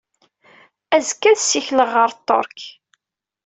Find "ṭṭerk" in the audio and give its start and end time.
2.19-2.59